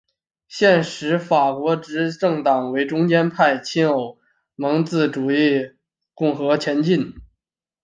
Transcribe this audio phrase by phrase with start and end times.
[0.47, 4.17] 现时法国执政党为中间派亲欧
[4.55, 5.73] 盟自由主义
[6.15, 7.13] 共和前进！